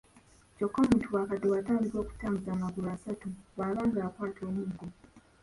[0.55, 4.85] Kyokka omuntu bw'akaddiwa atandika okutambuza amagulu asatu bw'aba ng'akwata omuggo.